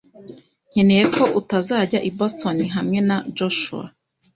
nkeneye 0.69 1.03
ko 1.15 1.23
utazajya 1.39 1.99
i 2.09 2.11
Boston 2.17 2.57
hamwe 2.75 2.99
na 3.07 3.17
Joshua. 3.37 3.85